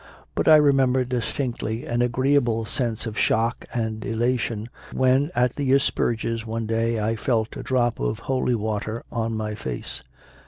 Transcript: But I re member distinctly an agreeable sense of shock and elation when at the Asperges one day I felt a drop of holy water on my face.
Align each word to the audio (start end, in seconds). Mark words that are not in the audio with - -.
But 0.33 0.47
I 0.47 0.55
re 0.55 0.71
member 0.73 1.05
distinctly 1.05 1.85
an 1.85 2.01
agreeable 2.01 2.65
sense 2.65 3.05
of 3.05 3.19
shock 3.19 3.65
and 3.71 4.03
elation 4.03 4.67
when 4.91 5.29
at 5.35 5.53
the 5.53 5.71
Asperges 5.73 6.43
one 6.43 6.65
day 6.65 6.99
I 6.99 7.15
felt 7.15 7.55
a 7.55 7.61
drop 7.61 7.99
of 7.99 8.17
holy 8.21 8.55
water 8.55 9.03
on 9.11 9.37
my 9.37 9.53
face. 9.53 10.01